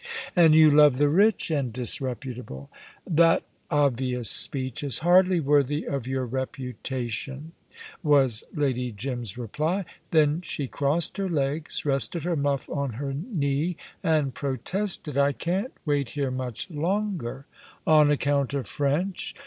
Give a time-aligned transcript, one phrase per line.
[0.35, 2.71] "And you love the rich and disreputable."
[3.05, 7.51] "That obvious speech is hardly worthy of your reputation,"
[8.01, 9.85] was Lady Jim's reply.
[10.09, 15.73] Then she crossed her legs, rested her muff on her knee, and protested, "I can't
[15.85, 17.45] wait here much longer"
[17.85, 19.35] "On account of French?"